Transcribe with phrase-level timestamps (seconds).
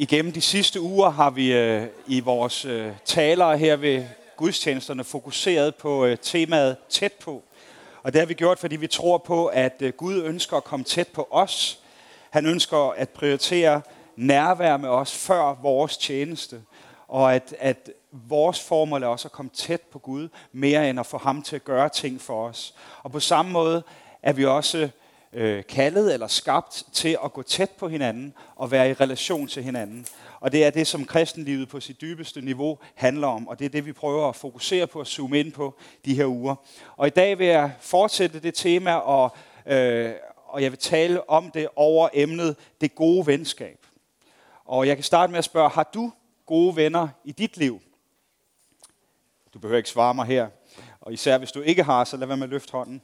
[0.00, 4.04] Igennem de sidste uger har vi øh, i vores øh, taler her ved
[4.36, 7.42] gudstjenesterne fokuseret på øh, temaet tæt på.
[8.02, 10.84] Og det har vi gjort, fordi vi tror på, at øh, Gud ønsker at komme
[10.84, 11.78] tæt på os.
[12.30, 13.80] Han ønsker at prioritere
[14.16, 16.62] nærvær med os før vores tjeneste.
[17.08, 21.06] Og at, at vores formål er også at komme tæt på Gud, mere end at
[21.06, 22.74] få ham til at gøre ting for os.
[23.02, 23.82] Og på samme måde
[24.22, 24.88] er vi også
[25.32, 29.62] øh, kaldet eller skabt til at gå tæt på hinanden og være i relation til
[29.62, 30.06] hinanden.
[30.40, 33.68] Og det er det, som kristenlivet på sit dybeste niveau handler om, og det er
[33.68, 35.74] det, vi prøver at fokusere på og zoome ind på
[36.04, 36.54] de her uger.
[36.96, 39.36] Og i dag vil jeg fortsætte det tema, og,
[39.66, 40.12] øh,
[40.46, 43.86] og jeg vil tale om det over emnet det gode venskab.
[44.64, 46.12] Og jeg kan starte med at spørge, har du
[46.46, 47.80] gode venner i dit liv?
[49.54, 50.48] Du behøver ikke svare mig her,
[51.08, 53.02] og især hvis du ikke har, så lad være med at løfte hånden.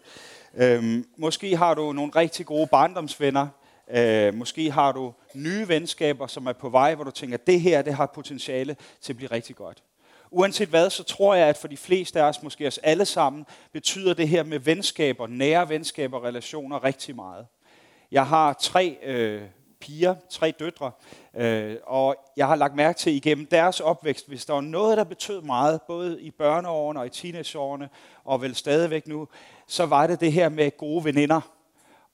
[0.54, 3.48] Øhm, måske har du nogle rigtig gode barndomsvenner.
[3.90, 7.60] Øh, måske har du nye venskaber, som er på vej, hvor du tænker, at det
[7.60, 9.82] her det har potentiale til at blive rigtig godt.
[10.30, 13.46] Uanset hvad, så tror jeg, at for de fleste af os, måske os alle sammen,
[13.72, 17.46] betyder det her med venskaber, nære venskaber og relationer rigtig meget.
[18.10, 19.42] Jeg har tre øh,
[19.84, 20.90] piger, tre døtre,
[21.36, 25.04] øh, og jeg har lagt mærke til igennem deres opvækst, hvis der var noget, der
[25.04, 27.88] betød meget, både i børneårene og i teenageårene,
[28.24, 29.28] og vel stadigvæk nu,
[29.66, 31.40] så var det det her med gode veninder.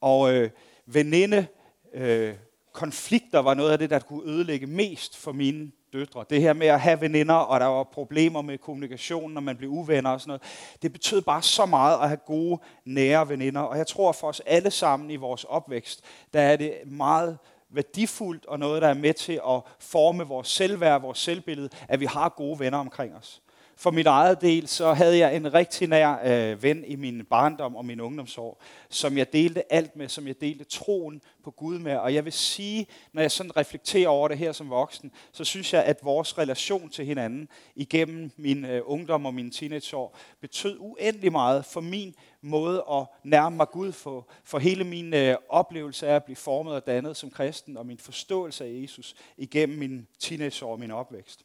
[0.00, 0.50] Og øh,
[0.86, 1.46] veninde
[1.94, 2.34] øh,
[2.72, 6.24] konflikter var noget af det, der kunne ødelægge mest for mine døtre.
[6.30, 9.70] Det her med at have veninder, og der var problemer med kommunikation, når man blev
[9.70, 10.42] uvenner og sådan noget.
[10.82, 13.60] Det betød bare så meget at have gode, nære veninder.
[13.60, 17.38] Og jeg tror for os alle sammen i vores opvækst, der er det meget
[17.70, 22.04] værdifuldt og noget, der er med til at forme vores selvværd, vores selvbillede, at vi
[22.04, 23.42] har gode venner omkring os.
[23.76, 27.76] For mit eget del, så havde jeg en rigtig nær øh, ven i min barndom
[27.76, 31.96] og min ungdomsår, som jeg delte alt med, som jeg delte troen på Gud med.
[31.96, 35.72] Og jeg vil sige, når jeg sådan reflekterer over det her som voksen, så synes
[35.72, 41.32] jeg, at vores relation til hinanden igennem min øh, ungdom og mine teenageår betød uendelig
[41.32, 46.14] meget for min måde at nærme mig Gud for, for hele min øh, oplevelse af
[46.14, 50.72] at blive formet og dannet som kristen, og min forståelse af Jesus igennem min teenageår
[50.72, 51.44] og min opvækst.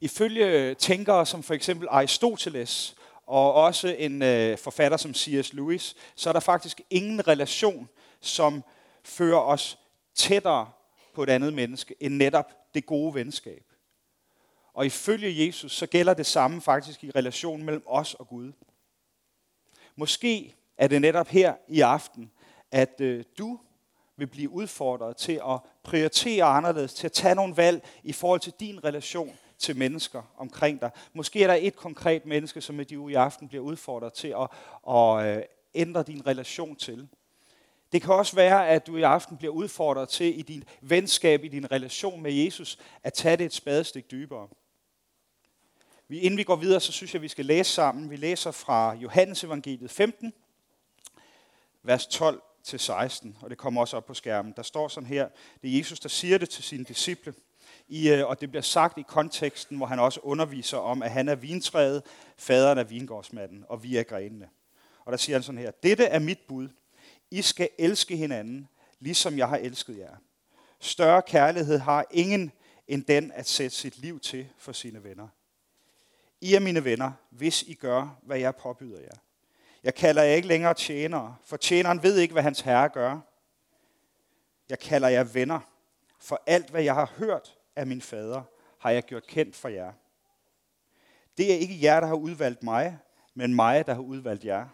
[0.00, 5.52] Ifølge tænkere som for eksempel Aristoteles og også en øh, forfatter som C.S.
[5.52, 7.88] Lewis, så er der faktisk ingen relation,
[8.20, 8.64] som
[9.04, 9.78] fører os
[10.14, 10.70] tættere
[11.14, 13.64] på et andet menneske, end netop det gode venskab.
[14.74, 18.52] Og ifølge Jesus, så gælder det samme faktisk i relationen mellem os og Gud.
[19.96, 22.30] Måske er det netop her i aften,
[22.72, 23.60] at øh, du
[24.16, 28.52] vil blive udfordret til at prioritere anderledes, til at tage nogle valg i forhold til
[28.60, 30.90] din relation til mennesker omkring dig.
[31.12, 34.48] Måske er der et konkret menneske, som du i aften bliver udfordret til at,
[34.94, 35.42] at øh,
[35.74, 37.08] ændre din relation til.
[37.92, 41.48] Det kan også være, at du i aften bliver udfordret til i din venskab, i
[41.48, 44.48] din relation med Jesus, at tage det et spadestik dybere.
[46.08, 48.10] Vi, Inden vi går videre, så synes jeg, at vi skal læse sammen.
[48.10, 50.32] Vi læser fra Johannes evangeliet 15,
[51.82, 54.52] vers 12 til 16, og det kommer også op på skærmen.
[54.56, 55.28] Der står sådan her,
[55.62, 57.34] det er Jesus, der siger det til sine disciple
[57.88, 61.28] i, øh, og det bliver sagt i konteksten, hvor han også underviser om, at han
[61.28, 62.02] er vintræet,
[62.36, 64.48] faderen er vingårdsmanden, og vi er grenene.
[65.04, 66.68] Og der siger han sådan her, dette er mit bud.
[67.30, 68.68] I skal elske hinanden,
[69.00, 70.16] ligesom jeg har elsket jer.
[70.80, 72.52] Større kærlighed har ingen
[72.88, 75.28] end den at sætte sit liv til for sine venner.
[76.40, 79.18] I er mine venner, hvis I gør, hvad jeg påbyder jer.
[79.82, 83.18] Jeg kalder jer ikke længere tjenere, for tjeneren ved ikke, hvad hans herre gør.
[84.68, 85.60] Jeg kalder jer venner,
[86.20, 88.42] for alt, hvad jeg har hørt af min fader,
[88.78, 89.92] har jeg gjort kendt for jer.
[91.36, 92.98] Det er ikke jer, der har udvalgt mig,
[93.34, 94.68] men mig, der har udvalgt jer.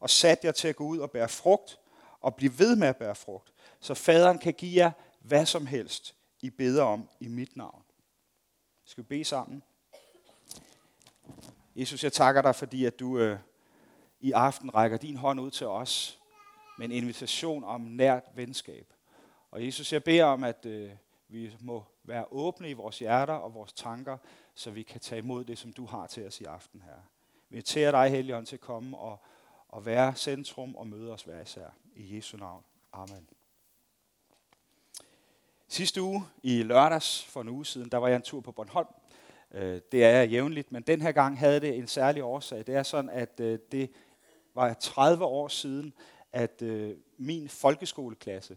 [0.00, 1.78] Og sat jer til at gå ud og bære frugt,
[2.20, 6.14] og blive ved med at bære frugt, så faderen kan give jer hvad som helst,
[6.40, 7.82] I beder om i mit navn.
[8.84, 9.62] Skal vi bede sammen?
[11.76, 13.38] Jesus, jeg takker dig, fordi at du øh,
[14.20, 16.20] i aften rækker din hånd ud til os
[16.78, 18.92] med en invitation om nært venskab.
[19.50, 20.90] Og Jesus, jeg beder om, at øh,
[21.32, 24.18] vi må være åbne i vores hjerter og vores tanker,
[24.54, 26.96] så vi kan tage imod det, som du har til os i aften her.
[27.48, 29.18] Vi inviterer dig, Helligånd, til at komme og,
[29.68, 31.66] og være centrum og møde os hver især.
[31.94, 32.64] I Jesu navn.
[32.92, 33.28] Amen.
[35.68, 38.88] Sidste uge i lørdags for en uge siden, der var jeg en tur på Bornholm.
[39.52, 42.66] Øh, det er jeg jævnligt, men den her gang havde det en særlig årsag.
[42.66, 43.90] Det er sådan, at øh, det
[44.54, 45.92] var 30 år siden,
[46.32, 48.56] at øh, min folkeskoleklasse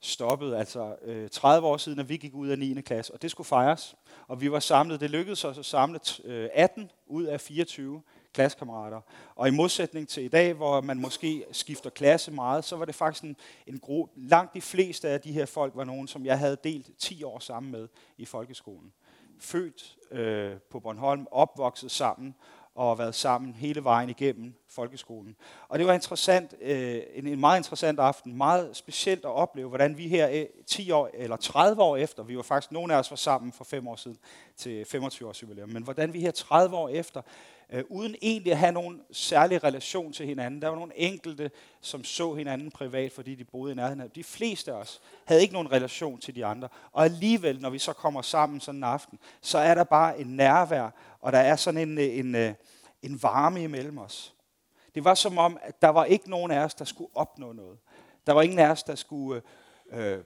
[0.00, 2.80] stoppede, altså øh, 30 år siden, at vi gik ud af 9.
[2.80, 3.94] klasse, og det skulle fejres.
[4.28, 8.02] Og vi var samlet, det lykkedes os at samle øh, 18 ud af 24
[8.34, 9.00] klassekammerater.
[9.34, 12.94] Og i modsætning til i dag, hvor man måske skifter klasse meget, så var det
[12.94, 13.36] faktisk en,
[13.66, 14.12] en gruppe.
[14.16, 17.38] langt de fleste af de her folk var nogen, som jeg havde delt 10 år
[17.38, 17.88] sammen med
[18.18, 18.92] i folkeskolen.
[19.38, 22.34] Født øh, på Bornholm, opvokset sammen,
[22.74, 25.36] og været sammen hele vejen igennem folkeskolen.
[25.68, 29.98] Og det var interessant, øh, en, en meget interessant aften, meget specielt at opleve, hvordan
[29.98, 33.10] vi her øh, 10 år eller 30 år efter, vi var faktisk, nogle af os
[33.10, 34.18] var sammen for 5 år siden
[34.56, 37.22] til 25 års jubilæum, men hvordan vi her 30 år efter,
[37.70, 41.50] øh, uden egentlig at have nogen særlig relation til hinanden, der var nogle enkelte,
[41.80, 44.10] som så hinanden privat, fordi de boede i nærheden.
[44.14, 46.68] De fleste af os havde ikke nogen relation til de andre.
[46.92, 50.26] Og alligevel, når vi så kommer sammen sådan en aften, så er der bare en
[50.26, 50.90] nærvær,
[51.20, 52.54] og der er sådan en, øh, en, en,
[53.02, 54.34] en varme imellem os.
[54.94, 57.78] Det var som om, at der var ikke nogen af os, der skulle opnå noget.
[58.26, 59.42] Der var ingen af os, der skulle
[59.92, 60.24] øh, øh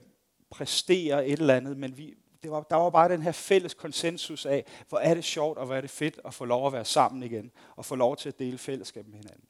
[0.49, 2.13] præstere et eller andet, men vi,
[2.43, 5.65] det var, der var bare den her fælles konsensus af, hvor er det sjovt og
[5.65, 8.29] hvor er det fedt at få lov at være sammen igen, og få lov til
[8.29, 9.43] at dele fællesskab med hinanden.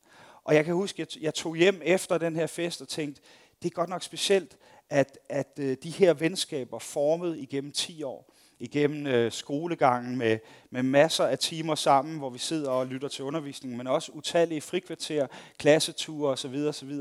[0.43, 3.21] Og jeg kan huske, at jeg tog hjem efter den her fest og tænkte,
[3.61, 4.57] det er godt nok specielt,
[4.89, 10.39] at, at øh, de her venskaber formet igennem 10 år, igennem øh, skolegangen med,
[10.69, 14.61] med masser af timer sammen, hvor vi sidder og lytter til undervisningen, men også utallige
[14.61, 15.27] frikvarterer,
[15.57, 16.55] klasseture osv.
[16.67, 16.93] osv.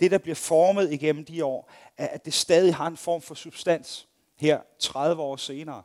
[0.00, 3.34] Det, der bliver formet igennem de år, er, at det stadig har en form for
[3.34, 4.08] substans
[4.42, 5.82] her 30 år senere.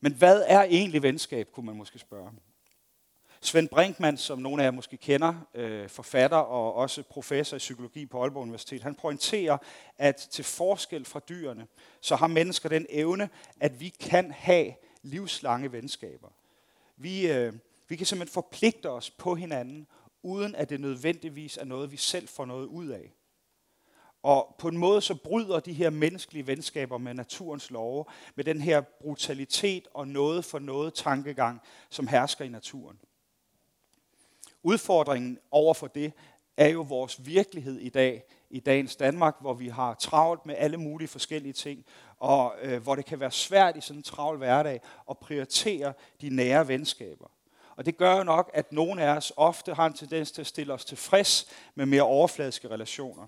[0.00, 2.30] Men hvad er egentlig venskab, kunne man måske spørge.
[3.40, 8.06] Svend Brinkmann, som nogle af jer måske kender, øh, forfatter og også professor i psykologi
[8.06, 9.58] på Aalborg Universitet, han pointerer,
[9.98, 11.66] at til forskel fra dyrene,
[12.00, 13.28] så har mennesker den evne,
[13.60, 16.28] at vi kan have livslange venskaber.
[16.96, 17.52] Vi, øh,
[17.88, 19.86] vi kan simpelthen forpligte os på hinanden,
[20.22, 23.12] uden at det nødvendigvis er noget, vi selv får noget ud af.
[24.24, 28.04] Og på en måde så bryder de her menneskelige venskaber med naturens love,
[28.34, 31.60] med den her brutalitet og noget for noget tankegang,
[31.90, 32.98] som hersker i naturen.
[34.62, 36.12] Udfordringen over for det
[36.56, 40.76] er jo vores virkelighed i dag, i dagens Danmark, hvor vi har travlt med alle
[40.76, 41.84] mulige forskellige ting,
[42.18, 44.80] og øh, hvor det kan være svært i sådan en travl hverdag
[45.10, 47.30] at prioritere de nære venskaber.
[47.76, 50.46] Og det gør jo nok, at nogle af os ofte har en tendens til at
[50.46, 53.26] stille os tilfreds med mere overfladiske relationer.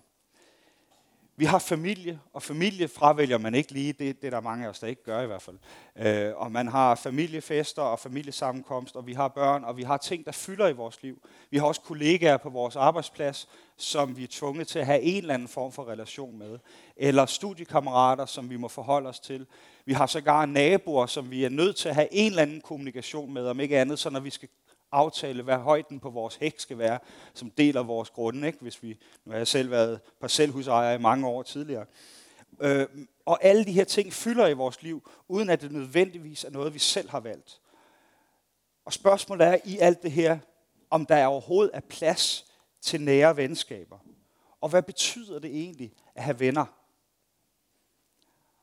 [1.38, 3.92] Vi har familie, og familie fravælger man ikke lige.
[3.92, 5.56] Det, det er der mange af os, der ikke gør i hvert fald.
[5.96, 10.24] Øh, og man har familiefester og familiesammenkomst, og vi har børn, og vi har ting,
[10.24, 11.22] der fylder i vores liv.
[11.50, 15.16] Vi har også kollegaer på vores arbejdsplads, som vi er tvunget til at have en
[15.16, 16.58] eller anden form for relation med.
[16.96, 19.46] Eller studiekammerater, som vi må forholde os til.
[19.84, 23.32] Vi har sågar naboer, som vi er nødt til at have en eller anden kommunikation
[23.32, 24.48] med, om ikke andet, så når vi skal
[24.92, 26.98] aftale, hvad højden på vores hæk skal være,
[27.34, 28.58] som deler vores grunde, ikke?
[28.60, 31.86] hvis vi, nu har jeg selv været parcelhusejer i mange år tidligere.
[32.60, 32.86] Øh,
[33.26, 36.74] og alle de her ting fylder i vores liv, uden at det nødvendigvis er noget,
[36.74, 37.60] vi selv har valgt.
[38.84, 40.38] Og spørgsmålet er i alt det her,
[40.90, 42.46] om der overhovedet er plads
[42.80, 43.98] til nære venskaber.
[44.60, 46.66] Og hvad betyder det egentlig at have venner?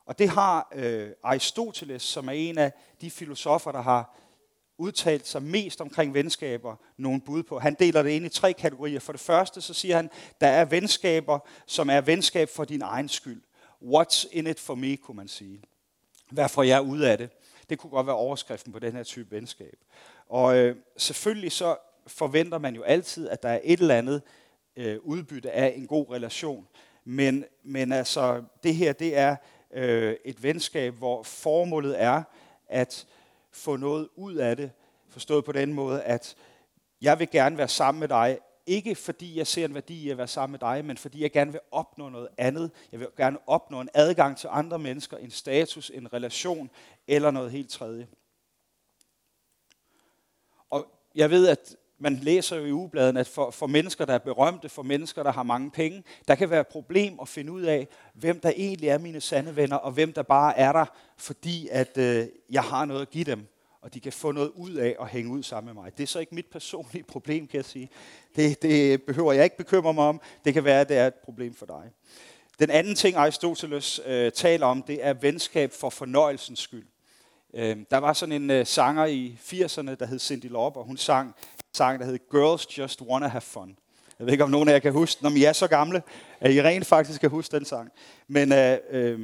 [0.05, 2.71] Og det har øh, Aristoteles, som er en af
[3.01, 4.17] de filosofer, der har
[4.77, 7.59] udtalt sig mest omkring venskaber, nogle bud på.
[7.59, 8.99] Han deler det ind i tre kategorier.
[8.99, 10.09] For det første, så siger han,
[10.41, 13.41] der er venskaber, som er venskab for din egen skyld.
[13.81, 15.61] What's in it for me, kunne man sige.
[16.31, 17.29] Hvad får jeg ud af det?
[17.69, 19.75] Det kunne godt være overskriften på den her type venskab.
[20.29, 21.75] Og øh, selvfølgelig så
[22.07, 24.21] forventer man jo altid, at der er et eller andet
[24.75, 26.67] øh, udbytte af en god relation.
[27.05, 29.35] Men, men altså, det her, det er
[29.73, 32.23] øh, et venskab, hvor formålet er,
[32.67, 33.07] at
[33.53, 34.71] få noget ud af det,
[35.09, 36.35] forstået på den måde, at
[37.01, 40.17] jeg vil gerne være sammen med dig, ikke fordi jeg ser en værdi i at
[40.17, 42.71] være sammen med dig, men fordi jeg gerne vil opnå noget andet.
[42.91, 46.69] Jeg vil gerne opnå en adgang til andre mennesker, en status, en relation
[47.07, 48.07] eller noget helt tredje.
[50.69, 54.17] Og jeg ved, at man læser jo i ugebladen, at for, for mennesker, der er
[54.17, 57.61] berømte, for mennesker, der har mange penge, der kan være et problem at finde ud
[57.61, 60.85] af, hvem der egentlig er mine sande venner, og hvem der bare er der,
[61.17, 63.47] fordi at øh, jeg har noget at give dem,
[63.81, 65.97] og de kan få noget ud af at hænge ud sammen med mig.
[65.97, 67.89] Det er så ikke mit personlige problem, kan jeg sige.
[68.35, 70.21] Det, det behøver jeg ikke bekymre mig om.
[70.45, 71.91] Det kan være, at det er et problem for dig.
[72.59, 76.87] Den anden ting, Aristoteles øh, taler om, det er venskab for fornøjelsens skyld.
[77.53, 80.97] Øh, der var sådan en øh, sanger i 80'erne, der hed Cindy Lauper, og hun
[80.97, 81.35] sang
[81.73, 83.77] sang, der hed Girls Just Wanna Have Fun.
[84.19, 86.03] Jeg ved ikke, om nogen af jer kan huske den, om I er så gamle,
[86.39, 87.91] at I rent faktisk kan huske den sang.
[88.27, 89.19] Men, øh, øh,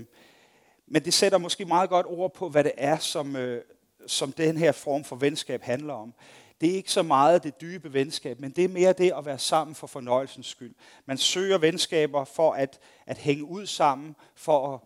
[0.88, 3.62] men det sætter måske meget godt ord på, hvad det er, som, øh,
[4.08, 6.14] som den her form for venskab handler om.
[6.62, 9.40] Det er ikke så meget det dybe venskab, men det er mere det at være
[9.40, 10.76] sammen for fornøjelsens skyld.
[11.06, 14.80] Man søger venskaber for at, at hænge ud sammen, for at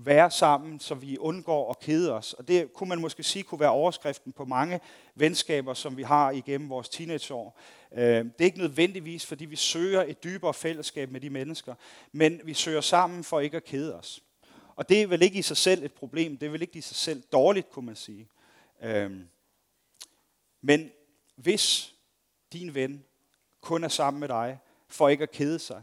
[0.00, 2.32] være sammen, så vi undgår at kede os.
[2.32, 4.80] Og det kunne man måske sige kunne være overskriften på mange
[5.14, 7.58] venskaber, som vi har igennem vores teenageår.
[7.92, 11.74] Øh, det er ikke nødvendigvis, fordi vi søger et dybere fællesskab med de mennesker,
[12.12, 14.22] men vi søger sammen for ikke at kede os.
[14.76, 16.80] Og det er vel ikke i sig selv et problem, det er vel ikke i
[16.80, 18.28] sig selv dårligt, kunne man sige.
[18.82, 19.20] Øh,
[20.60, 20.90] men
[21.36, 21.94] hvis
[22.52, 23.04] din ven
[23.60, 25.82] kun er sammen med dig, for ikke at kede sig,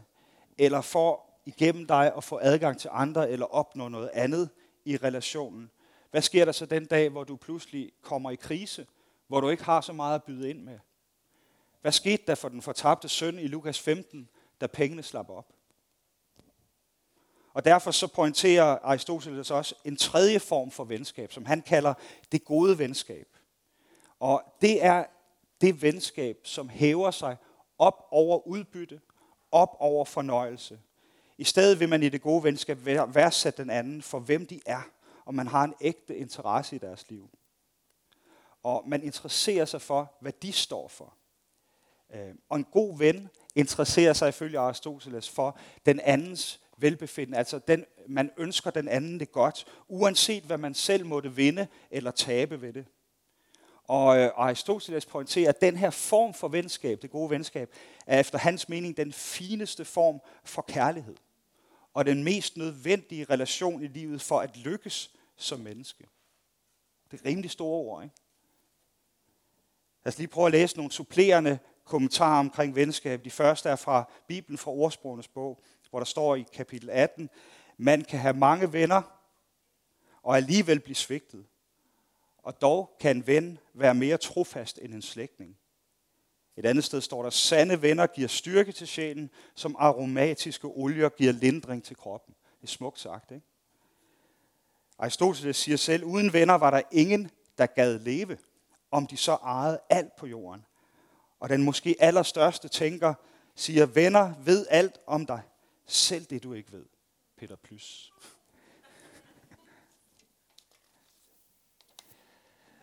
[0.58, 4.50] eller for igennem dig og få adgang til andre, eller opnå noget andet
[4.84, 5.70] i relationen,
[6.10, 8.86] hvad sker der så den dag, hvor du pludselig kommer i krise,
[9.26, 10.78] hvor du ikke har så meget at byde ind med?
[11.80, 14.28] Hvad skete der for den fortabte søn i Lukas 15,
[14.60, 15.52] da pengene slap op?
[17.52, 21.94] Og derfor så pointerer Aristoteles også en tredje form for venskab, som han kalder
[22.32, 23.28] det gode venskab.
[24.20, 25.04] Og det er
[25.60, 27.36] det venskab, som hæver sig
[27.78, 29.00] op over udbytte,
[29.52, 30.80] op over fornøjelse.
[31.38, 34.82] I stedet vil man i det gode venskab værdsætte den anden for hvem de er,
[35.24, 37.30] og man har en ægte interesse i deres liv.
[38.62, 41.14] Og man interesserer sig for, hvad de står for.
[42.14, 47.38] Øh, og en god ven interesserer sig ifølge Aristoteles for den andens velbefindende.
[47.38, 52.10] Altså den, man ønsker den anden det godt, uanset hvad man selv måtte vinde eller
[52.10, 52.86] tabe ved det.
[53.84, 57.70] Og øh, Aristoteles pointerer, at den her form for venskab, det gode venskab,
[58.06, 61.16] er efter hans mening den fineste form for kærlighed.
[61.96, 66.08] Og den mest nødvendige relation i livet for at lykkes som menneske.
[67.10, 68.14] Det er rimelig store ord, ikke?
[70.04, 73.24] Lad os lige prøve at læse nogle supplerende kommentarer omkring venskab.
[73.24, 77.30] De første er fra Bibelen fra Ordsprogenes bog, hvor der står i kapitel 18,
[77.76, 79.02] man kan have mange venner
[80.22, 81.46] og alligevel blive svigtet.
[82.38, 85.58] Og dog kan en ven være mere trofast end en slægtning.
[86.56, 91.32] Et andet sted står der, sande venner giver styrke til sjælen, som aromatiske olier giver
[91.32, 92.34] lindring til kroppen.
[92.60, 93.46] Det er smukt sagt, ikke?
[94.98, 98.38] Aristoteles siger selv, uden venner var der ingen, der gad leve,
[98.90, 100.64] om de så ejede alt på jorden.
[101.40, 103.14] Og den måske allerstørste tænker
[103.54, 105.42] siger, venner ved alt om dig,
[105.86, 106.86] selv det du ikke ved.
[107.36, 108.12] Peter Plys.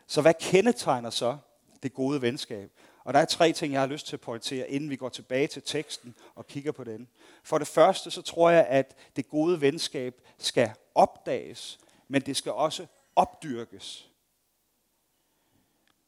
[0.08, 1.38] Så hvad kendetegner så
[1.84, 2.72] det gode venskab?
[3.03, 5.48] Og der er tre ting, jeg har lyst til at pointere, inden vi går tilbage
[5.48, 7.07] til teksten og kigger på den.
[7.43, 12.51] For det første, så tror jeg, at det gode venskab skal opdages, men det skal
[12.51, 14.10] også opdyrkes.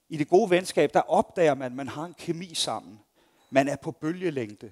[0.10, 3.00] I det gode venskab, der opdager man, at man har en kemi sammen.
[3.50, 4.72] Man er på bølgelængde.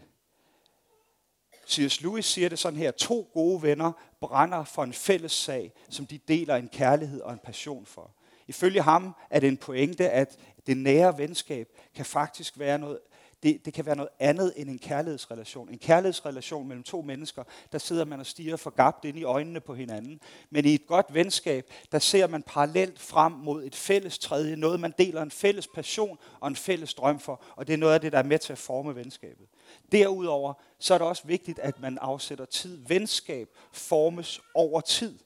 [1.69, 2.01] C.S.
[2.01, 6.17] Lewis siger det sådan her, to gode venner brænder for en fælles sag, som de
[6.17, 8.11] deler en kærlighed og en passion for.
[8.47, 12.99] Ifølge ham er det en pointe, at det nære venskab kan faktisk være noget,
[13.43, 15.69] det, det kan være noget andet end en kærlighedsrelation.
[15.69, 19.73] En kærlighedsrelation mellem to mennesker, der sidder man og stiger forgabt ind i øjnene på
[19.73, 20.19] hinanden.
[20.49, 24.79] Men i et godt venskab, der ser man parallelt frem mod et fælles tredje, noget
[24.79, 28.01] man deler en fælles passion og en fælles drøm for, og det er noget af
[28.01, 29.47] det, der er med til at forme venskabet.
[29.91, 32.81] Derudover, så er det også vigtigt, at man afsætter tid.
[32.87, 35.19] Venskab formes over tid.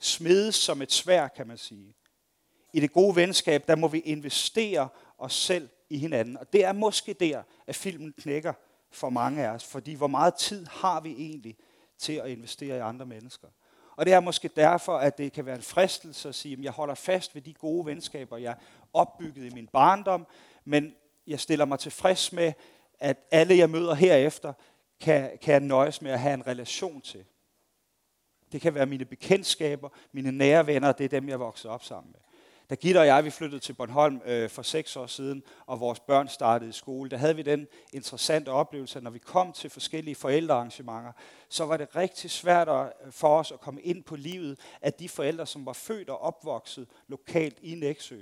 [0.00, 1.94] Smedes som et svær, kan man sige
[2.72, 4.88] i det gode venskab, der må vi investere
[5.18, 6.36] os selv i hinanden.
[6.36, 8.52] Og det er måske der, at filmen knækker
[8.90, 9.64] for mange af os.
[9.64, 11.56] Fordi hvor meget tid har vi egentlig
[11.98, 13.48] til at investere i andre mennesker?
[13.96, 16.72] Og det er måske derfor, at det kan være en fristelse at sige, at jeg
[16.72, 18.56] holder fast ved de gode venskaber, jeg
[18.92, 20.26] opbyggede i min barndom,
[20.64, 20.94] men
[21.26, 22.52] jeg stiller mig tilfreds med,
[22.98, 24.52] at alle jeg møder herefter,
[25.00, 27.24] kan, kan jeg nøjes med at have en relation til.
[28.52, 32.12] Det kan være mine bekendtskaber, mine nære venner, det er dem, jeg vokser op sammen
[32.12, 32.20] med.
[32.70, 36.00] Da Gitte og jeg vi flyttede til Bornholm øh, for seks år siden, og vores
[36.00, 39.70] børn startede i skole, der havde vi den interessante oplevelse, at når vi kom til
[39.70, 41.12] forskellige forældrearrangementer,
[41.48, 45.08] så var det rigtig svært øh, for os at komme ind på livet af de
[45.08, 48.20] forældre, som var født og opvokset lokalt i Næksø.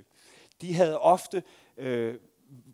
[0.61, 1.43] De havde ofte
[1.77, 2.15] øh,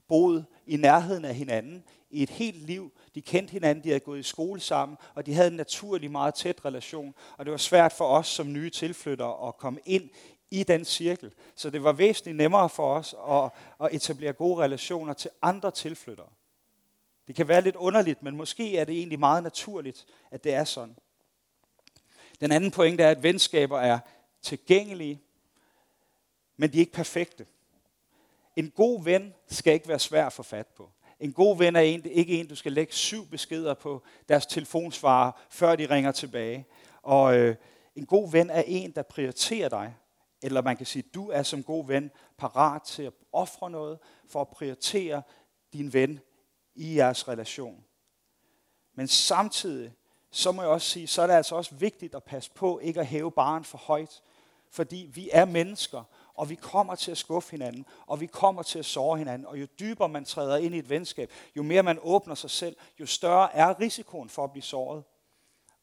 [0.07, 2.91] boet i nærheden af hinanden i et helt liv.
[3.15, 6.33] De kendte hinanden, de havde gået i skole sammen, og de havde en naturlig meget
[6.33, 7.15] tæt relation.
[7.37, 10.09] Og det var svært for os som nye tilflyttere at komme ind
[10.51, 11.33] i den cirkel.
[11.55, 13.51] Så det var væsentligt nemmere for os at,
[13.85, 16.29] at etablere gode relationer til andre tilflyttere.
[17.27, 20.63] Det kan være lidt underligt, men måske er det egentlig meget naturligt, at det er
[20.63, 20.95] sådan.
[22.39, 23.99] Den anden pointe er, at venskaber er
[24.41, 25.21] tilgængelige,
[26.57, 27.45] men de er ikke perfekte.
[28.55, 30.89] En god ven skal ikke være svær at få fat på.
[31.19, 35.31] En god ven er en, ikke en, du skal lægge syv beskeder på deres telefonsvarer,
[35.49, 36.65] før de ringer tilbage.
[37.01, 37.55] Og øh,
[37.95, 39.95] en god ven er en, der prioriterer dig,
[40.41, 44.41] eller man kan sige, du er som god ven parat til at ofre noget for
[44.41, 45.21] at prioritere
[45.73, 46.19] din ven
[46.75, 47.83] i jeres relation.
[48.93, 49.93] Men samtidig
[50.31, 52.99] så må jeg også sige, så er det altså også vigtigt at passe på ikke
[52.99, 54.21] at hæve barn for højt.
[54.69, 56.03] Fordi vi er mennesker,
[56.33, 59.47] og vi kommer til at skuffe hinanden, og vi kommer til at såre hinanden.
[59.47, 62.75] Og jo dybere man træder ind i et venskab, jo mere man åbner sig selv,
[62.99, 65.03] jo større er risikoen for at blive såret.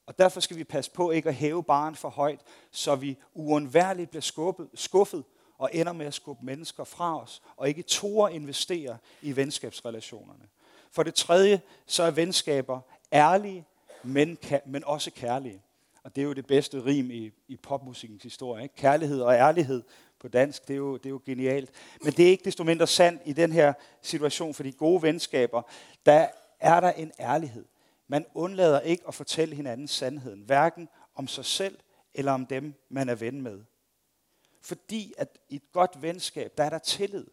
[0.07, 4.11] Og derfor skal vi passe på ikke at hæve barn for højt, så vi uundværligt
[4.11, 5.25] bliver skubbet, skuffet
[5.59, 10.45] og ender med at skubbe mennesker fra os, og ikke tåre investere i venskabsrelationerne.
[10.91, 12.81] For det tredje, så er venskaber
[13.13, 13.65] ærlige,
[14.03, 15.63] men, men også kærlige.
[16.03, 18.63] Og det er jo det bedste rim i, i popmusikens historie.
[18.63, 18.75] Ikke?
[18.75, 19.83] Kærlighed og ærlighed
[20.19, 21.71] på dansk, det er, jo, det er jo genialt.
[22.03, 25.63] Men det er ikke desto mindre sandt i den her situation, for de gode venskaber,
[26.07, 26.27] der
[26.61, 27.65] er der en ærlighed.
[28.09, 31.79] Man undlader ikke at fortælle hinanden sandheden, hverken om sig selv
[32.15, 33.65] eller om dem, man er ven med.
[34.61, 37.27] Fordi at i et godt venskab, der er der tillid.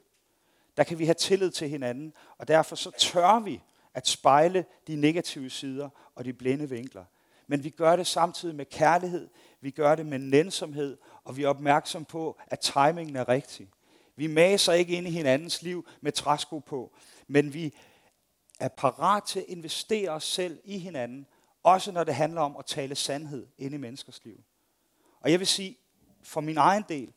[0.77, 3.61] Der kan vi have tillid til hinanden, og derfor så tør vi
[3.93, 7.05] at spejle de negative sider og de blinde vinkler.
[7.47, 9.29] Men vi gør det samtidig med kærlighed,
[9.61, 13.69] vi gør det med nænsomhed, og vi er opmærksom på, at timingen er rigtig.
[14.15, 16.93] Vi maser ikke ind i hinandens liv med træsko på,
[17.27, 17.73] men vi
[18.61, 21.25] er parat til at investere os selv i hinanden,
[21.63, 24.43] også når det handler om at tale sandhed ind i menneskers liv.
[25.21, 25.77] Og jeg vil sige,
[26.23, 27.13] for min egen del,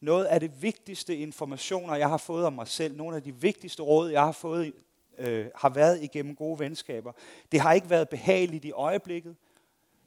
[0.00, 3.82] noget af det vigtigste informationer, jeg har fået om mig selv, nogle af de vigtigste
[3.82, 4.72] råd, jeg har fået,
[5.18, 7.12] øh, har været igennem gode venskaber.
[7.52, 9.36] Det har ikke været behageligt i øjeblikket.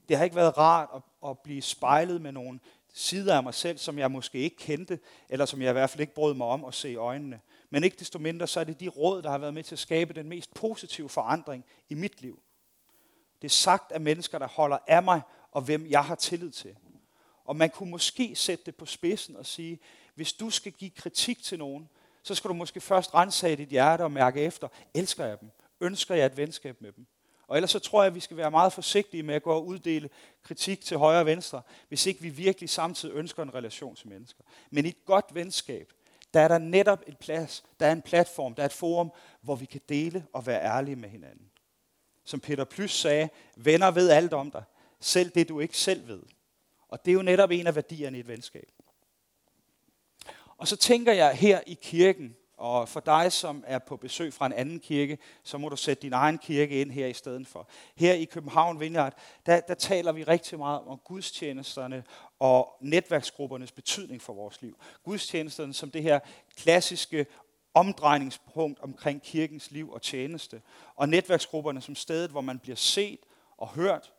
[0.10, 2.60] Det har ikke været rart at, at blive spejlet med nogle
[2.94, 6.01] sider af mig selv, som jeg måske ikke kendte, eller som jeg i hvert fald
[6.01, 7.39] ikke brød mig om at se i øjnene.
[7.75, 9.79] Men ikke desto mindre, så er det de råd, der har været med til at
[9.79, 12.39] skabe den mest positive forandring i mit liv.
[13.41, 16.75] Det er sagt af mennesker, der holder af mig, og hvem jeg har tillid til.
[17.46, 19.79] Og man kunne måske sætte det på spidsen og sige,
[20.13, 21.89] hvis du skal give kritik til nogen,
[22.24, 25.51] så skal du måske først rensage dit hjerte og mærke efter, elsker jeg dem?
[25.82, 27.05] Ønsker jeg et venskab med dem?
[27.48, 29.65] Og ellers så tror jeg, at vi skal være meget forsigtige med at gå og
[29.65, 30.10] uddele
[30.44, 34.44] kritik til højre og venstre, hvis ikke vi virkelig samtidig ønsker en relation til mennesker.
[34.70, 35.94] Men i et godt venskab,
[36.36, 39.12] der er der netop en plads, der er en platform, der er et forum,
[39.42, 41.51] hvor vi kan dele og være ærlige med hinanden.
[42.24, 44.63] Som Peter Plys sagde, venner ved alt om dig,
[45.00, 46.22] selv det du ikke selv ved.
[46.88, 48.72] Og det er jo netop en af værdierne i et venskab.
[50.58, 54.46] Og så tænker jeg her i kirken, og for dig, som er på besøg fra
[54.46, 57.70] en anden kirke, så må du sætte din egen kirke ind her i stedet for.
[57.96, 59.14] Her i København Vineyard,
[59.46, 62.03] der, der taler vi rigtig meget om gudstjenesterne
[62.39, 64.77] og netværksgruppernes betydning for vores liv.
[65.03, 66.19] Gudstjenesterne som det her
[66.55, 67.25] klassiske
[67.74, 70.61] omdrejningspunkt omkring kirkens liv og tjeneste.
[70.95, 73.19] Og netværksgrupperne som stedet, hvor man bliver set
[73.57, 74.13] og hørt,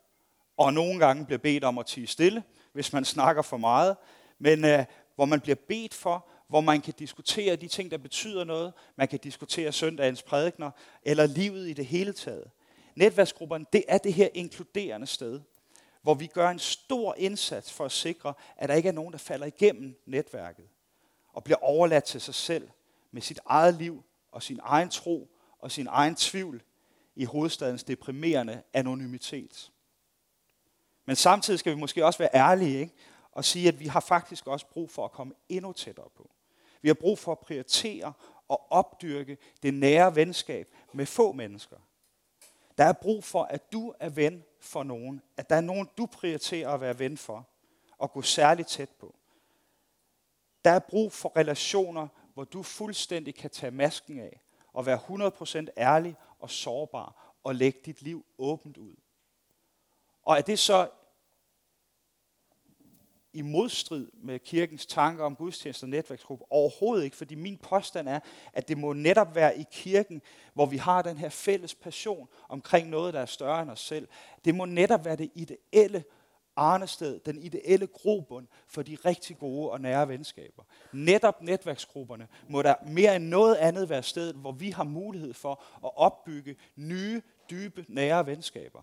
[0.56, 3.96] og nogle gange bliver bedt om at tige stille, hvis man snakker for meget,
[4.38, 8.44] men øh, hvor man bliver bedt for, hvor man kan diskutere de ting, der betyder
[8.44, 8.72] noget.
[8.96, 10.70] Man kan diskutere søndagens prædikner,
[11.02, 12.50] eller livet i det hele taget.
[12.94, 15.40] Netværksgrupperne, det er det her inkluderende sted,
[16.06, 19.18] hvor vi gør en stor indsats for at sikre, at der ikke er nogen, der
[19.18, 20.64] falder igennem netværket
[21.32, 22.68] og bliver overladt til sig selv
[23.10, 26.62] med sit eget liv og sin egen tro og sin egen tvivl
[27.16, 29.70] i hovedstadens deprimerende anonymitet.
[31.06, 32.94] Men samtidig skal vi måske også være ærlige ikke?
[33.32, 36.30] og sige, at vi har faktisk også brug for at komme endnu tættere på.
[36.82, 38.12] Vi har brug for at prioritere
[38.48, 41.76] og opdyrke det nære venskab med få mennesker.
[42.78, 45.22] Der er brug for, at du er ven for nogen.
[45.36, 47.48] At der er nogen, du prioriterer at være ven for.
[47.98, 49.14] Og gå særligt tæt på.
[50.64, 54.40] Der er brug for relationer, hvor du fuldstændig kan tage masken af
[54.72, 54.98] og være
[55.66, 58.94] 100% ærlig og sårbar og lægge dit liv åbent ud.
[60.22, 60.90] Og er det så
[63.36, 66.44] i modstrid med kirkens tanker om gudstjeneste og netværksgruppe.
[66.50, 68.20] Overhovedet ikke, fordi min påstand er,
[68.52, 70.22] at det må netop være i kirken,
[70.54, 74.08] hvor vi har den her fælles passion omkring noget, der er større end os selv.
[74.44, 76.04] Det må netop være det ideelle
[76.56, 80.62] arnested, den ideelle grobund for de rigtig gode og nære venskaber.
[80.92, 85.62] Netop netværksgrupperne må der mere end noget andet være stedet, hvor vi har mulighed for
[85.84, 88.82] at opbygge nye, dybe, nære venskaber.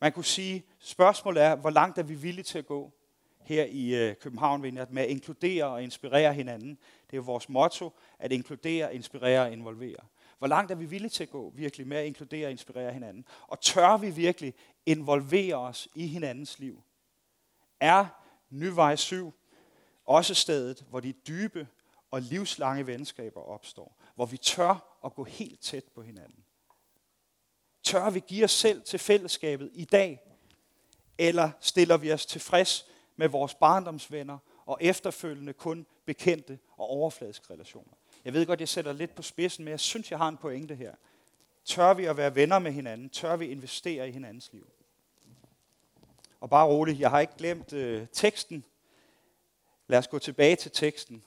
[0.00, 2.92] Man kunne sige, spørgsmålet er, hvor langt er vi villige til at gå
[3.40, 6.78] her i øh, København med at inkludere og inspirere hinanden.
[7.10, 10.00] Det er vores motto, at inkludere, inspirere og involvere.
[10.38, 13.24] Hvor langt er vi villige til at gå virkelig med at inkludere og inspirere hinanden?
[13.48, 14.54] Og tør vi virkelig
[14.86, 16.82] involvere os i hinandens liv?
[17.80, 18.06] Er
[18.50, 19.32] Nyvej 7
[20.04, 21.68] også stedet, hvor de dybe
[22.10, 23.96] og livslange venskaber opstår?
[24.14, 26.44] Hvor vi tør at gå helt tæt på hinanden?
[27.82, 30.20] Tør vi give os selv til fællesskabet i dag?
[31.18, 37.92] Eller stiller vi os tilfreds med vores barndomsvenner og efterfølgende kun bekendte og overfladiske relationer?
[38.24, 40.74] Jeg ved godt, jeg sætter lidt på spidsen, men jeg synes, jeg har en pointe
[40.74, 40.94] her.
[41.64, 43.10] Tør vi at være venner med hinanden?
[43.10, 44.66] Tør vi investere i hinandens liv?
[46.40, 48.64] Og bare roligt, jeg har ikke glemt øh, teksten.
[49.86, 51.24] Lad os gå tilbage til teksten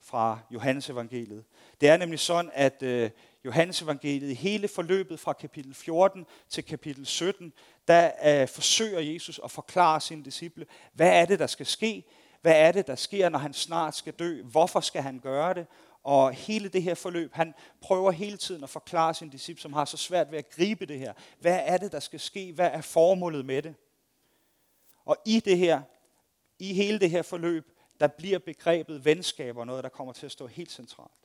[0.00, 1.44] fra Johannes evangeliet.
[1.80, 3.10] Det er nemlig sådan, at øh,
[3.44, 7.52] Johannes evangeliet i hele forløbet fra kapitel 14 til kapitel 17,
[7.88, 12.04] der øh, forsøger Jesus at forklare sine disciple, hvad er det, der skal ske?
[12.42, 14.42] Hvad er det, der sker, når han snart skal dø?
[14.42, 15.66] Hvorfor skal han gøre det?
[16.02, 19.84] Og hele det her forløb, han prøver hele tiden at forklare sin disciple, som har
[19.84, 21.12] så svært ved at gribe det her.
[21.40, 22.52] Hvad er det, der skal ske?
[22.52, 23.74] Hvad er formålet med det?
[25.04, 25.82] Og i det her,
[26.58, 30.46] i hele det her forløb, der bliver begrebet venskaber noget, der kommer til at stå
[30.46, 31.21] helt centralt.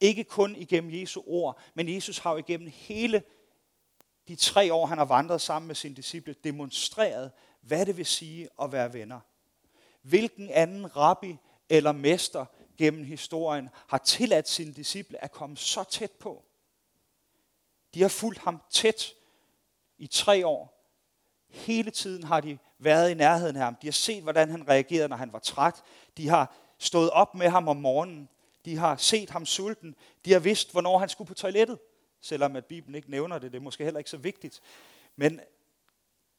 [0.00, 3.22] Ikke kun igennem Jesu ord, men Jesus har jo igennem hele
[4.28, 8.48] de tre år, han har vandret sammen med sine disciple, demonstreret, hvad det vil sige
[8.62, 9.20] at være venner.
[10.02, 11.36] Hvilken anden rabbi
[11.68, 12.46] eller mester
[12.78, 16.44] gennem historien har tilladt sine disciple at komme så tæt på.
[17.94, 19.14] De har fulgt ham tæt
[19.98, 20.80] i tre år.
[21.48, 23.74] Hele tiden har de været i nærheden af ham.
[23.74, 25.82] De har set, hvordan han reagerede, når han var træt.
[26.16, 28.28] De har stået op med ham om morgenen.
[28.64, 29.94] De har set ham sulten.
[30.24, 31.78] De har vidst, hvornår han skulle på toilettet.
[32.20, 33.52] Selvom at Bibelen ikke nævner det.
[33.52, 34.60] Det er måske heller ikke så vigtigt.
[35.16, 35.40] Men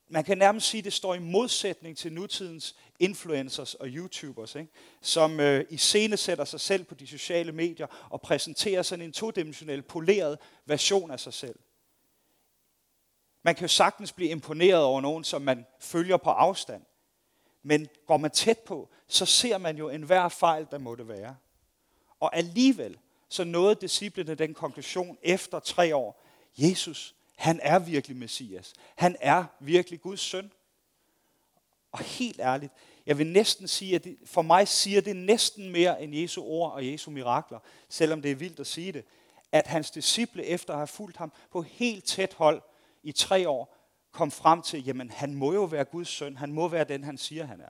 [0.08, 4.72] man kan nærmest sige, at det står i modsætning til nutidens influencers og YouTubers, ikke?
[5.02, 9.14] som øh, i scene sætter sig selv på de sociale medier og præsenterer sådan en
[9.14, 11.60] todimensionel, poleret version af sig selv.
[13.44, 16.84] Man kan jo sagtens blive imponeret over nogen, som man følger på afstand.
[17.64, 21.36] Men går man tæt på, så ser man jo enhver fejl, der må det være.
[22.22, 22.98] Og alligevel,
[23.30, 26.22] så nåede disciplene den konklusion efter tre år.
[26.58, 28.74] Jesus, han er virkelig Messias.
[28.96, 30.52] Han er virkelig Guds søn.
[31.92, 32.74] Og helt ærligt,
[33.06, 36.72] jeg vil næsten sige, at det, for mig siger det næsten mere end Jesu ord
[36.72, 39.06] og Jesu mirakler, selvom det er vildt at sige det,
[39.52, 42.62] at hans disciple efter at have fulgt ham på helt tæt hold
[43.04, 43.78] i tre år,
[44.12, 47.18] kom frem til, jamen han må jo være Guds søn, han må være den, han
[47.18, 47.70] siger, han er.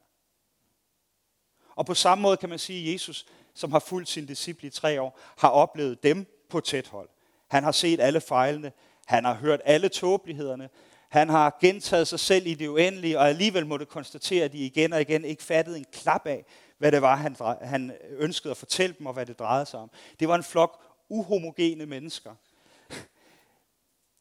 [1.75, 4.71] Og på samme måde kan man sige, at Jesus, som har fulgt sin disciple i
[4.71, 7.09] tre år, har oplevet dem på tæt hold.
[7.47, 8.71] Han har set alle fejlene,
[9.05, 10.69] han har hørt alle tåbelighederne,
[11.09, 14.57] han har gentaget sig selv i det uendelige, og alligevel må det konstatere, at de
[14.57, 16.45] igen og igen ikke fattede en klap af,
[16.77, 19.91] hvad det var, han, han ønskede at fortælle dem, og hvad det drejede sig om.
[20.19, 22.35] Det var en flok uhomogene mennesker.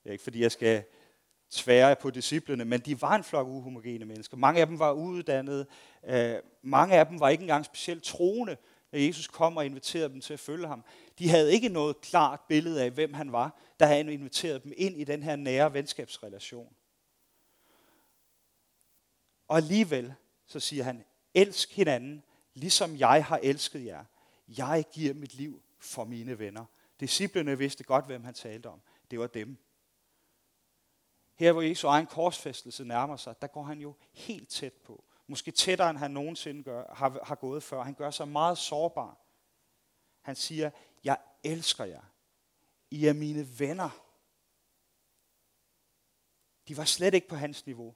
[0.02, 0.82] Det er ikke fordi, jeg skal
[1.50, 4.36] svære på disciplene, men de var en flok uhomogene mennesker.
[4.36, 5.66] Mange af dem var uuddannede.
[6.06, 8.56] Øh, mange af dem var ikke engang specielt troende,
[8.92, 10.84] når Jesus kom og inviterede dem til at følge ham.
[11.18, 15.00] De havde ikke noget klart billede af, hvem han var, da han inviterede dem ind
[15.00, 16.76] i den her nære venskabsrelation.
[19.48, 20.14] Og alligevel,
[20.46, 22.24] så siger han, elsk hinanden,
[22.54, 24.04] ligesom jeg har elsket jer.
[24.48, 26.64] Jeg giver mit liv for mine venner.
[27.00, 28.80] Disciplerne vidste godt, hvem han talte om.
[29.10, 29.58] Det var dem.
[31.34, 35.04] Her hvor Jesu egen korsfæstelse nærmer sig, der går han jo helt tæt på.
[35.30, 37.82] Måske tættere, end han nogensinde gør, har, har gået før.
[37.82, 39.18] Han gør sig meget sårbar.
[40.20, 40.70] Han siger,
[41.04, 42.02] jeg elsker jer.
[42.90, 43.90] I er mine venner.
[46.68, 47.94] De var slet ikke på hans niveau.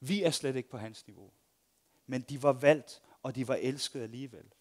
[0.00, 1.32] Vi er slet ikke på hans niveau.
[2.06, 4.54] Men de var valgt, og de var elsket alligevel.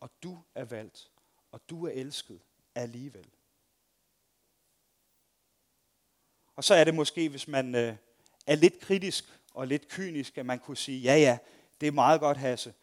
[0.00, 1.10] Og du er valgt,
[1.50, 2.40] og du er elsket
[2.74, 3.30] alligevel.
[6.56, 7.96] Og så er det måske, hvis man øh,
[8.46, 11.38] er lidt kritisk og lidt kynisk, at man kunne sige, ja ja,
[11.80, 12.74] det er meget godt, Hasse.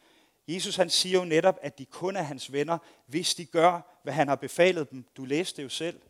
[0.47, 4.13] Jesus han siger jo netop, at de kun er hans venner, hvis de gør, hvad
[4.13, 5.05] han har befalet dem.
[5.17, 6.01] Du læste det jo selv.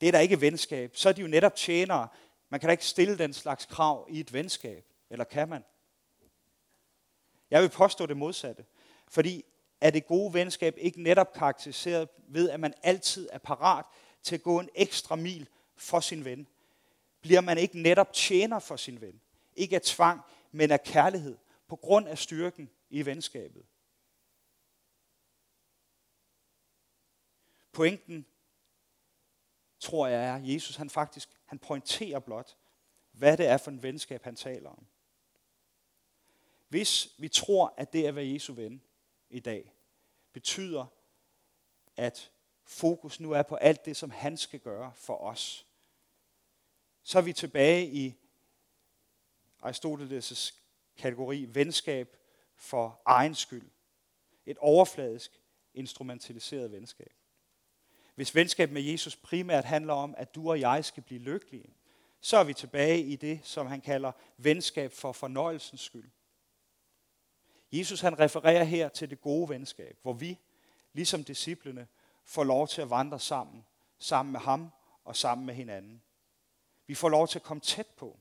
[0.00, 0.96] Det er da ikke venskab.
[0.96, 2.08] Så er de jo netop tjenere.
[2.48, 4.84] Man kan da ikke stille den slags krav i et venskab.
[5.10, 5.64] Eller kan man?
[7.50, 8.64] Jeg vil påstå det modsatte.
[9.08, 9.44] Fordi
[9.80, 13.84] er det gode venskab ikke netop karakteriseret ved, at man altid er parat
[14.22, 16.46] til at gå en ekstra mil for sin ven?
[17.24, 19.20] Bliver man ikke netop tjener for sin ven?
[19.56, 20.20] Ikke af tvang,
[20.52, 23.64] men af kærlighed, på grund af styrken i venskabet.
[27.72, 28.26] Pointen,
[29.80, 32.56] tror jeg er, at Jesus han faktisk han pointerer blot,
[33.12, 34.86] hvad det er for en venskab, han taler om.
[36.68, 38.82] Hvis vi tror, at det at være Jesu ven
[39.30, 39.72] i dag,
[40.32, 40.86] betyder,
[41.96, 42.30] at
[42.64, 45.66] fokus nu er på alt det, som han skal gøre for os,
[47.04, 48.14] så er vi tilbage i
[49.62, 50.54] Aristoteles'
[50.96, 52.16] kategori venskab
[52.56, 53.70] for egen skyld.
[54.46, 55.40] Et overfladisk,
[55.74, 57.12] instrumentaliseret venskab.
[58.14, 61.74] Hvis venskab med Jesus primært handler om, at du og jeg skal blive lykkelige,
[62.20, 66.10] så er vi tilbage i det, som han kalder venskab for fornøjelsens skyld.
[67.72, 70.38] Jesus han refererer her til det gode venskab, hvor vi,
[70.92, 71.86] ligesom disciplene,
[72.24, 73.64] får lov til at vandre sammen,
[73.98, 74.70] sammen med ham
[75.04, 76.02] og sammen med hinanden.
[76.86, 78.18] Vi får lov til at komme tæt på.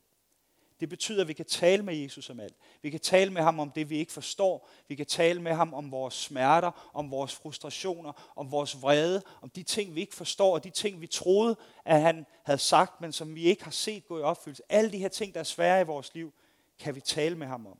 [0.79, 2.55] Det betyder, at vi kan tale med Jesus om alt.
[2.81, 4.69] Vi kan tale med ham om det, vi ikke forstår.
[4.87, 9.49] Vi kan tale med ham om vores smerter, om vores frustrationer, om vores vrede, om
[9.49, 13.11] de ting, vi ikke forstår, og de ting, vi troede, at han havde sagt, men
[13.11, 14.63] som vi ikke har set gå i opfyldelse.
[14.69, 16.33] Alle de her ting, der er svære i vores liv,
[16.79, 17.77] kan vi tale med ham om.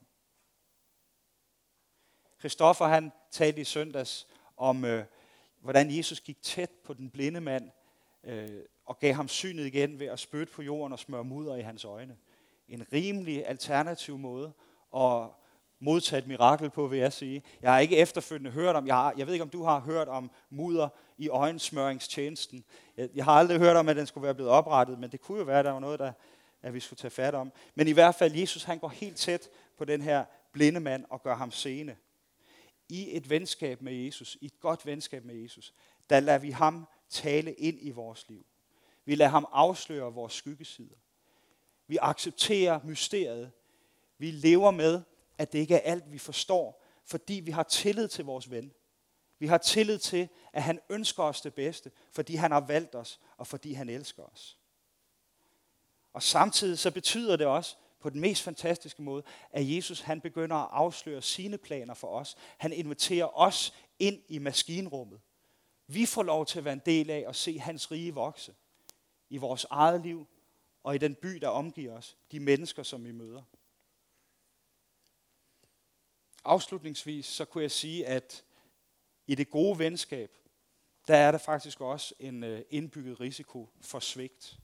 [2.38, 5.04] Christoffer han talte i søndags om, øh,
[5.60, 7.70] hvordan Jesus gik tæt på den blinde mand
[8.24, 11.60] øh, og gav ham synet igen ved at spytte på jorden og smøre mudder i
[11.60, 12.16] hans øjne.
[12.68, 14.52] En rimelig alternativ måde
[14.96, 15.28] at
[15.78, 17.42] modtage et mirakel på, vil jeg sige.
[17.62, 20.08] Jeg har ikke efterfølgende hørt om, jeg, har, jeg ved ikke om du har hørt
[20.08, 22.64] om mudder i øjensmøringstjenesten.
[22.96, 25.38] Jeg, jeg har aldrig hørt om, at den skulle være blevet oprettet, men det kunne
[25.38, 26.12] jo være, at der var noget, der,
[26.62, 27.52] at vi skulle tage fat om.
[27.74, 31.22] Men i hvert fald, Jesus han går helt tæt på den her blinde mand og
[31.22, 31.96] gør ham seende
[32.88, 35.74] i et venskab med Jesus, i et godt venskab med Jesus,
[36.10, 38.46] der lader vi ham tale ind i vores liv.
[39.04, 40.96] Vi lader ham afsløre vores skyggesider.
[41.86, 43.52] Vi accepterer mysteriet.
[44.18, 45.02] Vi lever med,
[45.38, 48.72] at det ikke er alt, vi forstår, fordi vi har tillid til vores ven.
[49.38, 53.20] Vi har tillid til, at han ønsker os det bedste, fordi han har valgt os,
[53.36, 54.58] og fordi han elsker os.
[56.12, 60.56] Og samtidig så betyder det også, på den mest fantastiske måde, at Jesus han begynder
[60.56, 62.36] at afsløre sine planer for os.
[62.58, 65.20] Han inviterer os ind i maskinrummet.
[65.86, 68.54] Vi får lov til at være en del af at se hans rige vokse
[69.30, 70.26] i vores eget liv
[70.82, 73.42] og i den by, der omgiver os, de mennesker, som vi møder.
[76.44, 78.44] Afslutningsvis så kunne jeg sige, at
[79.26, 80.36] i det gode venskab,
[81.08, 84.58] der er der faktisk også en øh, indbygget risiko for svigt.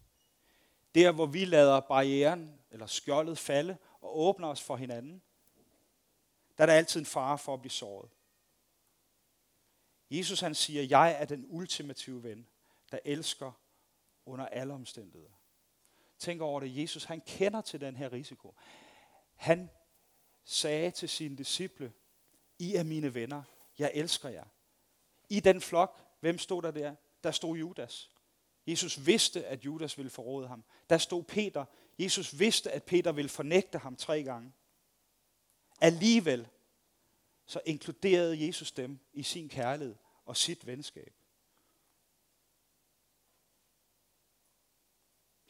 [0.95, 5.23] Der, hvor vi lader barrieren eller skjoldet falde og åbner os for hinanden,
[6.59, 8.11] der er der altid en fare for at blive såret.
[10.11, 12.47] Jesus han siger, jeg er den ultimative ven,
[12.93, 13.53] der elsker
[14.27, 15.41] under alle omstændigheder.
[16.19, 16.77] Tænk over det.
[16.77, 18.55] Jesus han kender til den her risiko.
[19.35, 19.71] Han
[20.45, 21.93] sagde til sine disciple,
[22.59, 23.43] I er mine venner,
[23.79, 24.45] jeg elsker jer.
[25.29, 26.95] I den flok, hvem stod der der?
[27.25, 28.11] Der stod Judas.
[28.67, 30.65] Jesus vidste, at Judas ville forråde ham.
[30.91, 31.65] Der stod Peter.
[31.99, 34.53] Jesus vidste, at Peter ville fornægte ham tre gange.
[35.81, 36.49] Alligevel
[37.47, 41.15] så inkluderede Jesus dem i sin kærlighed og sit venskab.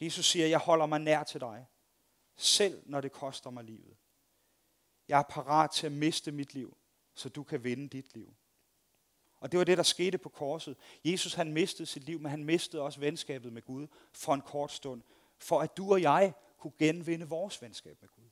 [0.01, 1.67] Jesus siger, jeg holder mig nær til dig,
[2.37, 3.97] selv når det koster mig livet.
[5.09, 6.77] Jeg er parat til at miste mit liv,
[7.15, 8.35] så du kan vinde dit liv.
[9.41, 10.77] Og det var det, der skete på korset.
[11.05, 14.73] Jesus han mistede sit liv, men han mistede også venskabet med Gud for en kort
[14.73, 15.03] stund,
[15.39, 18.31] for at du og jeg kunne genvinde vores venskab med Gud.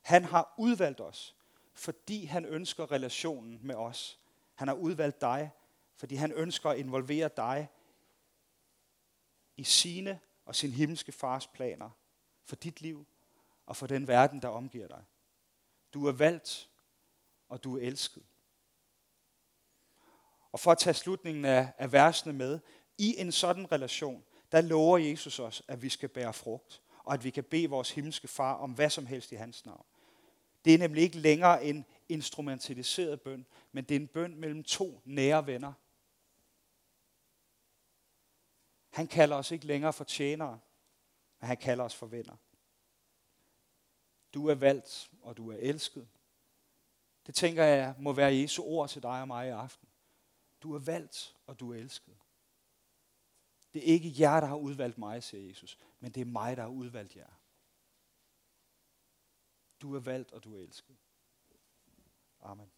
[0.00, 1.36] Han har udvalgt os,
[1.72, 4.18] fordi han ønsker relationen med os.
[4.54, 5.50] Han har udvalgt dig,
[5.96, 7.68] fordi han ønsker at involvere dig
[9.60, 11.90] i sine og sin himmelske fars planer
[12.44, 13.06] for dit liv
[13.66, 15.04] og for den verden, der omgiver dig.
[15.94, 16.68] Du er valgt,
[17.48, 18.22] og du er elsket.
[20.52, 22.58] Og for at tage slutningen af, af versene med,
[22.98, 27.24] i en sådan relation, der lover Jesus os, at vi skal bære frugt, og at
[27.24, 29.84] vi kan bede vores himmelske far om hvad som helst i hans navn.
[30.64, 35.00] Det er nemlig ikke længere en instrumentaliseret bøn, men det er en bøn mellem to
[35.04, 35.72] nære venner.
[38.90, 40.60] Han kalder os ikke længere for tjenere,
[41.40, 42.36] men han kalder os for venner.
[44.34, 46.08] Du er valgt, og du er elsket.
[47.26, 49.88] Det tænker jeg må være Jesu ord til dig og mig i aften.
[50.62, 52.16] Du er valgt, og du er elsket.
[53.74, 56.62] Det er ikke jer, der har udvalgt mig, siger Jesus, men det er mig, der
[56.62, 57.40] har udvalgt jer.
[59.80, 60.96] Du er valgt, og du er elsket.
[62.40, 62.70] Amen.